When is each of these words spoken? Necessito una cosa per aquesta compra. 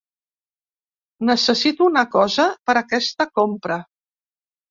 Necessito 1.29 1.89
una 1.89 2.03
cosa 2.15 2.45
per 2.69 2.77
aquesta 2.83 3.27
compra. 3.41 3.77